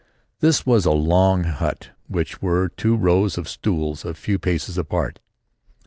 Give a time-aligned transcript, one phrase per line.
[0.39, 4.75] This was a long hut in which were two rows of stools a few paces
[4.75, 5.19] apart.